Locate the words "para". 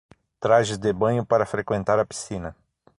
1.23-1.45